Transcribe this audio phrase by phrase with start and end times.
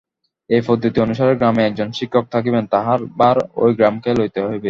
[0.49, 4.59] এই পদ্ধতি অনুসারে গ্রামে একজন শিক্ষক থাকিবেন, তাঁহার ভার ঐ গ্রামকে লইতে হইবে।